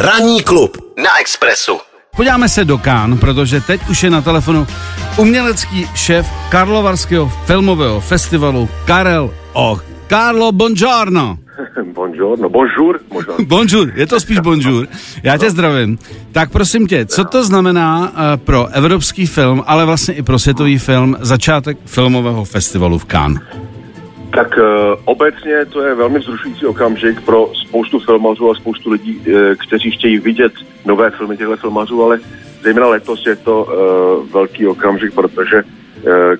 [0.00, 1.78] Ranní klub na Expressu.
[2.16, 4.66] Podíváme se do Kán, protože teď už je na telefonu
[5.16, 9.84] umělecký šéf Karlovarského filmového festivalu Karel Och.
[10.08, 11.38] Carlo, buongiorno.
[11.94, 13.34] Buongiorno, bonjour možná.
[13.46, 14.86] Bonjour, je to spíš bonjour.
[15.22, 15.98] Já tě zdravím.
[16.32, 20.78] Tak prosím tě, co to znamená eh, pro evropský film, ale vlastně i pro světový
[20.78, 23.42] film, začátek filmového festivalu v Cannes?
[24.34, 24.64] Tak uh,
[25.04, 29.34] obecně to je velmi vzrušující okamžik pro spoustu filmařů a spoustu lidí, uh,
[29.66, 30.52] kteří chtějí vidět
[30.84, 32.20] nové filmy těchto filmařů, ale
[32.62, 35.62] zejména letos je to uh, velký okamžik, protože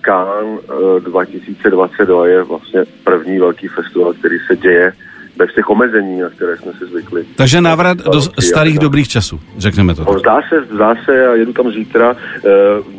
[0.05, 4.93] Cannes uh, 2022 je vlastně první velký festival, který se děje
[5.37, 7.25] bez těch omezení, na které jsme si zvykli.
[7.37, 10.05] Takže návrat do starých dobrých časů, řekneme to.
[10.05, 12.51] No, zdá se, zdá se, já jedu tam zítra, e,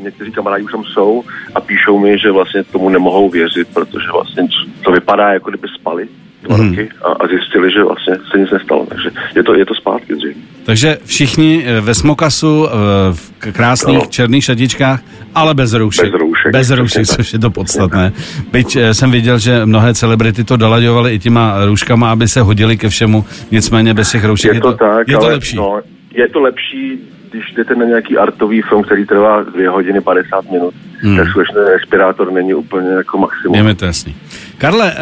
[0.04, 1.24] někteří kamarádi už tam jsou
[1.56, 4.48] a píšou mi, že vlastně tomu nemohou věřit, protože vlastně
[4.84, 6.08] to vypadá, jako kdyby spali
[6.50, 6.70] dva hmm.
[6.70, 10.16] roky a, a zjistili, že vlastně se nic nestalo, takže je to, je to zpátky
[10.16, 10.42] zřejmě.
[10.66, 12.72] Takže všichni eh, ve smokasu, eh,
[13.14, 14.06] v krásných no.
[14.10, 15.00] černých šatičkách,
[15.36, 16.06] ale bez roušek.
[16.06, 16.52] Bez roušek.
[16.52, 18.14] Bez roušek, což je to podstatné.
[18.52, 22.78] Byť eh, jsem viděl, že mnohé celebrity to dolaďovaly i těma rouškama, aby se hodili
[22.78, 25.58] ke všemu, nicméně bez těch roušek je, je to, tak, je to ale, lepší.
[25.58, 25.82] No,
[26.14, 27.00] je to lepší,
[27.32, 31.18] když jdete na nějaký artový film, který trvá 2 hodiny 50 minut, hmm.
[31.18, 33.56] tak skutečně respirátor není úplně jako maximum.
[33.56, 34.16] Je mi to jasný.
[34.58, 34.94] Karle,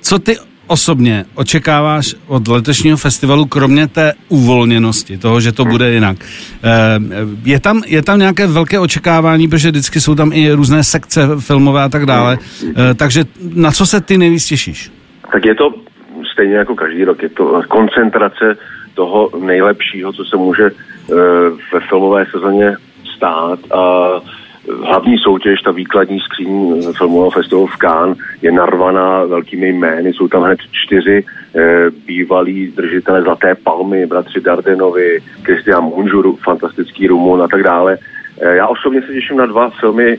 [0.00, 0.36] co ty
[0.70, 6.16] osobně očekáváš od letošního festivalu, kromě té uvolněnosti, toho, že to bude jinak?
[6.20, 6.98] Eh,
[7.44, 11.82] je tam, je tam nějaké velké očekávání, protože vždycky jsou tam i různé sekce filmové
[11.82, 14.90] a tak dále, eh, takže na co se ty nejvíc těšíš?
[15.32, 15.74] Tak je to
[16.32, 18.56] stejně jako každý rok, je to koncentrace
[18.94, 21.14] toho nejlepšího, co se může eh,
[21.72, 22.76] ve filmové sezóně
[23.16, 23.82] stát a
[24.84, 30.12] hlavní soutěž, ta výkladní skříň filmového festivalu v Cannes je narvaná velkými jmény.
[30.12, 31.24] Jsou tam hned čtyři
[31.56, 37.98] e, bývalí držitele Zlaté palmy, bratři Dardenovi, Christian Munžur, fantastický Rumun a tak dále.
[38.40, 40.18] E, já osobně se těším na dva filmy e,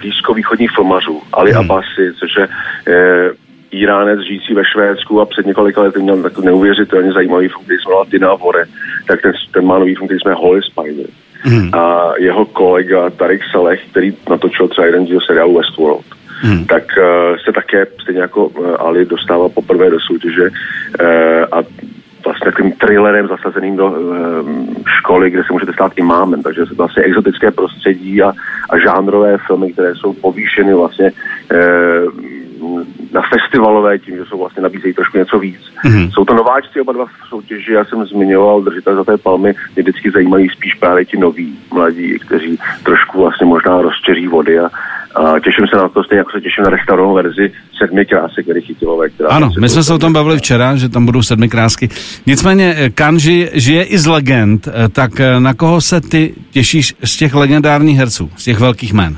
[0.00, 1.20] blízkovýchodních filmařů.
[1.32, 1.60] Ali hmm.
[1.60, 2.48] Abasi, což je
[2.94, 3.30] e,
[3.70, 7.88] Iránec žijící ve Švédsku a před několika lety měl takový neuvěřitelně zajímavý film, který se
[7.88, 8.64] jmenoval Dina Vore,
[9.08, 11.06] tak ten, ten má nový film, který jsme Holy Spider.
[11.46, 11.74] Mm.
[11.74, 16.04] A jeho kolega Tarik Saleh, který natočil třeba jeden díl seriálu Westworld,
[16.44, 16.64] mm.
[16.64, 21.08] tak uh, se také stejně jako uh, Ali dostával poprvé do soutěže uh,
[21.52, 21.62] a
[22.24, 24.48] vlastně takovým thrillerem zasazeným do uh,
[24.98, 28.32] školy, kde se můžete stát imámem, takže vlastně exotické prostředí a,
[28.70, 31.12] a žánrové filmy, které jsou povýšeny vlastně
[33.18, 35.60] na festivalové tím, že jsou vlastně nabízejí trošku něco víc.
[35.84, 36.10] Mm-hmm.
[36.10, 39.82] Jsou to nováčci oba dva v soutěži, já jsem zmiňoval držitel za té palmy, mě
[39.82, 44.70] vždycky zajímají spíš právě ti noví mladí, kteří trošku vlastně možná rozčeří vody a,
[45.14, 48.62] a těším se na to, stejně jako se těším na restaurovanou verzi sedmi krásek Gary
[48.62, 49.08] Chytilové.
[49.08, 51.88] Která ano, my jsme se o tom bavili včera, že tam budou sedmi krásky.
[52.26, 56.94] Nicméně eh, Kanži žije i z legend, eh, tak eh, na koho se ty těšíš
[57.04, 59.16] z těch legendárních herců, z těch velkých jmén?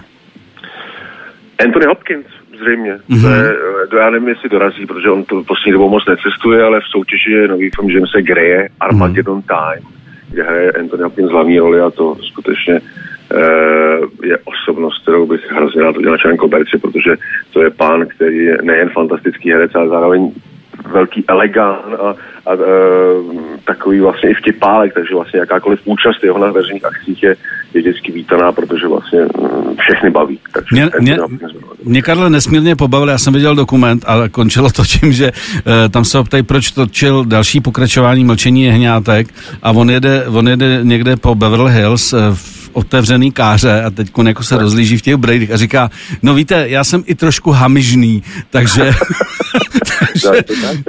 [1.65, 2.27] Anthony Hopkins
[2.61, 2.99] zřejmě.
[3.11, 3.23] Mm-hmm.
[3.89, 6.91] To, je, já nevím, jestli dorazí, protože on to poslední dobou moc necestuje, ale v
[6.91, 9.75] soutěži je nový film Jamesa Greje, Armageddon mm-hmm.
[9.75, 9.89] Time,
[10.31, 15.83] kde hraje Anthony Hopkins hlavní roli a to skutečně uh, je osobnost, kterou bych hrozně
[15.83, 17.17] rád udělal na koberci, protože
[17.53, 20.33] to je pán, který je nejen fantastický herec, ale zároveň
[20.93, 22.15] velký elegán a,
[22.51, 22.59] a e,
[23.65, 27.37] takový vlastně i vtipálek, takže vlastně jakákoliv účast jeho na veřejných akcích je,
[27.75, 30.39] je vždycky vítaná, protože vlastně mm, všechny baví.
[30.53, 31.19] Takže mě, mě,
[31.85, 36.05] mě Karle nesmírně pobavil, já jsem viděl dokument a končilo to tím, že e, tam
[36.05, 39.29] se optají, proč točil další pokračování Mlčení jehňátek
[39.63, 44.09] a on jede, on jede někde po Beverly Hills e, v otevřený káře a teď
[44.27, 45.91] jako se rozlíží v těch braidech a říká,
[46.23, 48.91] no víte, já jsem i trošku hamižný, takže...
[50.13, 50.43] takže,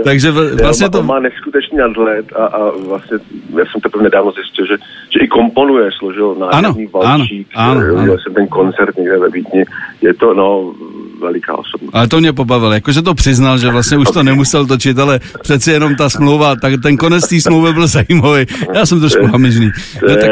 [0.03, 0.99] takže vlastně to...
[0.99, 3.17] On má neskutečný nadhled a, a vlastně
[3.59, 4.77] já jsem teprve nedávno zjistil, že,
[5.13, 8.17] že i komponuje, složil nádherný valčík, ano, ano, ano.
[8.19, 9.65] jsem ten koncert někde ve Vídni,
[10.01, 10.73] je to, no,
[11.21, 11.95] veliká osobnost.
[11.95, 15.71] Ale to mě pobavilo, jakože to přiznal, že vlastně už to nemusel točit, ale přeci
[15.71, 18.45] jenom ta smlouva, tak ten konec té smlouvy byl zajímavý.
[18.73, 19.71] Já jsem trošku hamižný.
[19.99, 20.29] To no, tak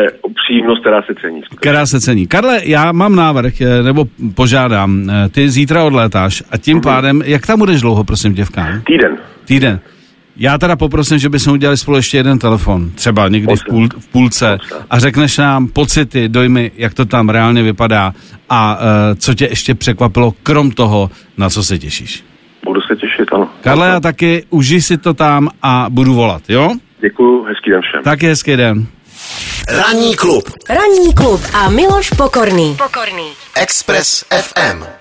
[0.50, 1.42] upřímnost, která se cení.
[1.56, 2.28] Která se cení.
[2.28, 4.06] Karle, já mám návrh, eh, nebo
[4.36, 6.84] požádám, eh, ty zítra odlétáš a tím mm-hmm.
[6.84, 8.82] pádem, jak tam budeš dlouho, prosím tě, v Kán?
[8.82, 9.18] Týden.
[9.46, 9.80] Týden.
[10.38, 14.08] Já teda poprosím, že bychom udělali spolu ještě jeden telefon, třeba někdy v, půl, v
[14.08, 14.58] půlce
[14.90, 18.14] a řekneš nám pocity, dojmy, jak to tam reálně vypadá
[18.50, 18.82] a uh,
[19.20, 22.24] co tě ještě překvapilo, krom toho, na co se těšíš.
[22.66, 23.50] Budu se těšit, ano.
[23.62, 26.72] Karle, já taky, užij si to tam a budu volat, jo?
[27.02, 28.04] Děkuju, hezký den všem.
[28.04, 28.88] Taky hezký den.
[29.68, 30.54] Ranní klub.
[30.70, 32.76] Ranní klub a Miloš Pokorný.
[32.76, 33.34] Pokorný.
[33.56, 34.99] Express FM.